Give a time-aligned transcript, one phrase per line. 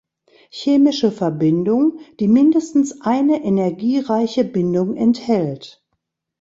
[0.49, 5.85] Chemische Verbindung, die mindestens eine energiereiche Bindung enthält.